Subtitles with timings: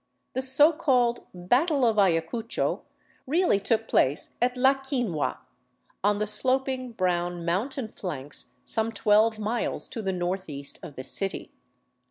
[0.33, 2.81] The so called" Battle of Ayacucho"
[3.31, 5.37] reall] took place at La Quinua,
[6.03, 11.51] on the sloping brown mountain flanks som< twelve miles to the northeast of the city.